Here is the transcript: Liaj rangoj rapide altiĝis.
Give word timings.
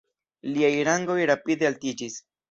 Liaj 0.53 0.71
rangoj 0.87 1.17
rapide 1.31 1.67
altiĝis. 1.71 2.17